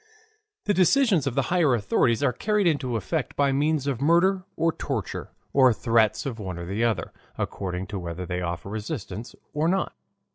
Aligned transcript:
The 0.65 0.73
decisions 0.73 1.27
of 1.27 1.35
the 1.35 1.43
higher 1.53 1.75
authorities 1.75 2.23
are 2.23 2.33
carried 2.33 2.65
into 2.65 2.95
effect 2.95 3.35
by 3.35 3.51
means 3.51 3.85
of 3.85 4.01
murder 4.01 4.45
or 4.55 4.71
torture, 4.71 5.29
or 5.53 5.71
threats 5.73 6.25
of 6.25 6.39
one 6.39 6.57
or 6.57 6.65
the 6.65 6.83
other, 6.83 7.13
according 7.37 7.85
to 7.93 7.99
whether 7.99 8.25
they 8.25 8.41
offer 8.41 8.67
resistance 8.69 9.35
or 9.53 9.67
not. 9.67 9.93